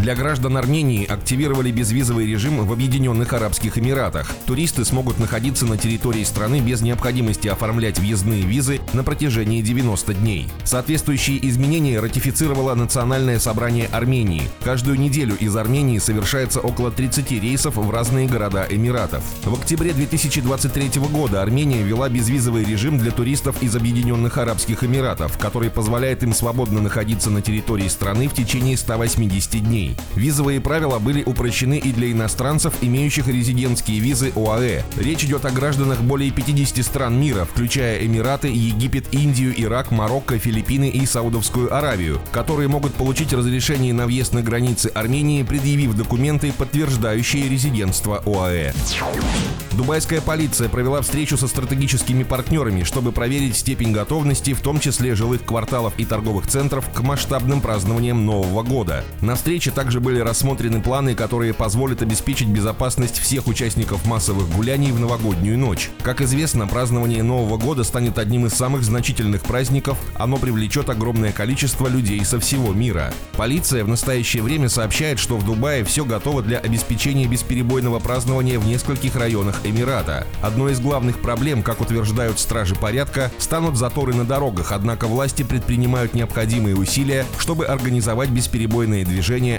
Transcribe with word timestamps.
Для 0.00 0.14
граждан 0.14 0.56
Армении 0.56 1.04
активировали 1.04 1.70
безвизовый 1.70 2.26
режим 2.26 2.64
в 2.64 2.72
Объединенных 2.72 3.34
Арабских 3.34 3.76
Эмиратах. 3.76 4.30
Туристы 4.46 4.86
смогут 4.86 5.18
находиться 5.18 5.66
на 5.66 5.76
территории 5.76 6.24
страны 6.24 6.60
без 6.60 6.80
необходимости 6.80 7.48
оформлять 7.48 7.98
въездные 7.98 8.40
визы 8.40 8.80
на 8.94 9.04
протяжении 9.04 9.60
90 9.60 10.14
дней. 10.14 10.48
Соответствующие 10.64 11.46
изменения 11.46 12.00
ратифицировало 12.00 12.74
Национальное 12.74 13.38
собрание 13.38 13.88
Армении. 13.88 14.48
Каждую 14.64 14.98
неделю 14.98 15.36
из 15.38 15.54
Армении 15.54 15.98
совершается 15.98 16.60
около 16.60 16.90
30 16.90 17.32
рейсов 17.32 17.76
в 17.76 17.90
разные 17.90 18.26
города 18.26 18.66
Эмиратов. 18.70 19.22
В 19.44 19.52
октябре 19.52 19.92
2023 19.92 20.98
года 21.12 21.42
Армения 21.42 21.82
ввела 21.82 22.08
безвизовый 22.08 22.64
режим 22.64 22.96
для 22.96 23.10
туристов 23.10 23.62
из 23.62 23.76
Объединенных 23.76 24.38
Арабских 24.38 24.82
Эмиратов, 24.82 25.36
который 25.36 25.68
позволяет 25.68 26.22
им 26.22 26.32
свободно 26.32 26.80
находиться 26.80 27.28
на 27.28 27.42
территории 27.42 27.88
страны 27.88 28.28
в 28.28 28.34
течение 28.34 28.78
180 28.78 29.62
дней. 29.62 29.89
Визовые 30.14 30.60
правила 30.60 30.98
были 30.98 31.22
упрощены 31.22 31.78
и 31.78 31.92
для 31.92 32.10
иностранцев, 32.12 32.74
имеющих 32.80 33.28
резидентские 33.28 34.00
визы 34.00 34.32
ОАЭ. 34.34 34.82
Речь 34.96 35.24
идет 35.24 35.44
о 35.44 35.50
гражданах 35.50 36.00
более 36.00 36.30
50 36.30 36.84
стран 36.84 37.20
мира, 37.20 37.44
включая 37.44 38.04
Эмираты, 38.04 38.48
Египет, 38.48 39.12
Индию, 39.12 39.54
Ирак, 39.60 39.90
Марокко, 39.90 40.38
Филиппины 40.38 40.88
и 40.88 41.06
Саудовскую 41.06 41.74
Аравию, 41.74 42.20
которые 42.32 42.68
могут 42.68 42.94
получить 42.94 43.32
разрешение 43.32 43.92
на 43.92 44.06
въезд 44.06 44.32
на 44.32 44.42
границы 44.42 44.90
Армении, 44.94 45.42
предъявив 45.42 45.94
документы, 45.94 46.52
подтверждающие 46.52 47.48
резидентство 47.48 48.22
ОАЭ. 48.24 48.72
Дубайская 49.72 50.20
полиция 50.20 50.68
провела 50.68 51.00
встречу 51.00 51.36
со 51.36 51.48
стратегическими 51.48 52.22
партнерами, 52.22 52.82
чтобы 52.82 53.12
проверить 53.12 53.56
степень 53.56 53.92
готовности, 53.92 54.52
в 54.52 54.60
том 54.60 54.80
числе 54.80 55.14
жилых 55.14 55.44
кварталов 55.44 55.94
и 55.96 56.04
торговых 56.04 56.46
центров, 56.46 56.90
к 56.92 57.00
масштабным 57.00 57.60
празднованиям 57.60 58.26
Нового 58.26 58.62
года. 58.62 59.04
На 59.20 59.36
встрече 59.36 59.70
также 59.80 59.98
были 59.98 60.20
рассмотрены 60.20 60.82
планы, 60.82 61.14
которые 61.14 61.54
позволят 61.54 62.02
обеспечить 62.02 62.48
безопасность 62.48 63.18
всех 63.18 63.46
участников 63.46 64.04
массовых 64.04 64.46
гуляний 64.50 64.92
в 64.92 65.00
новогоднюю 65.00 65.56
ночь. 65.56 65.88
Как 66.02 66.20
известно, 66.20 66.68
празднование 66.68 67.22
Нового 67.22 67.56
года 67.56 67.82
станет 67.82 68.18
одним 68.18 68.44
из 68.44 68.52
самых 68.52 68.82
значительных 68.82 69.40
праздников, 69.40 69.96
оно 70.18 70.36
привлечет 70.36 70.90
огромное 70.90 71.32
количество 71.32 71.88
людей 71.88 72.22
со 72.26 72.38
всего 72.38 72.74
мира. 72.74 73.14
Полиция 73.38 73.82
в 73.82 73.88
настоящее 73.88 74.42
время 74.42 74.68
сообщает, 74.68 75.18
что 75.18 75.38
в 75.38 75.46
Дубае 75.46 75.82
все 75.82 76.04
готово 76.04 76.42
для 76.42 76.58
обеспечения 76.58 77.26
бесперебойного 77.26 78.00
празднования 78.00 78.58
в 78.58 78.66
нескольких 78.66 79.16
районах 79.16 79.60
Эмирата. 79.64 80.26
Одной 80.42 80.72
из 80.72 80.80
главных 80.80 81.20
проблем, 81.20 81.62
как 81.62 81.80
утверждают 81.80 82.38
стражи 82.38 82.74
порядка, 82.74 83.32
станут 83.38 83.78
заторы 83.78 84.12
на 84.12 84.26
дорогах, 84.26 84.72
однако 84.72 85.06
власти 85.06 85.42
предпринимают 85.42 86.12
необходимые 86.12 86.76
усилия, 86.76 87.24
чтобы 87.38 87.64
организовать 87.64 88.28
бесперебойное 88.28 89.06
движение 89.06 89.58